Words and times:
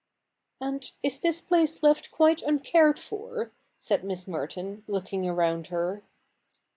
'And 0.59 0.91
is 1.03 1.19
this 1.19 1.41
place 1.41 1.83
left 1.83 2.09
quite 2.09 2.41
uncared 2.41 2.97
for?' 2.97 3.51
said 3.77 4.03
Miss 4.03 4.27
Merton, 4.27 4.83
looking 4.87 5.29
around 5.29 5.67
her. 5.67 6.01